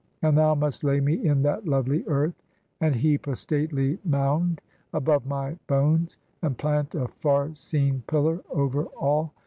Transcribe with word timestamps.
And 0.23 0.35
thou 0.35 0.55
must 0.55 0.83
lay 0.83 0.99
me 0.99 1.13
in 1.27 1.43
that 1.43 1.67
lovely 1.67 2.03
earth. 2.07 2.33
And 2.79 2.95
heap 2.95 3.27
a 3.27 3.35
stately 3.35 3.99
mound 4.03 4.59
above 4.93 5.27
my 5.27 5.59
bones, 5.67 6.17
And 6.41 6.57
plant 6.57 6.95
a 6.95 7.07
far 7.07 7.53
seen 7.53 8.01
pillar 8.07 8.41
over 8.49 8.85
all. 8.85 9.31